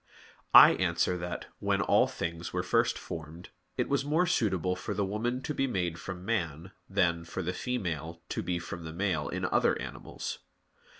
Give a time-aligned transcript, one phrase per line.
[0.55, 5.05] I answer that, When all things were first formed, it was more suitable for the
[5.05, 9.29] woman to be made from man than (for the female to be from the male)
[9.29, 10.39] in other animals.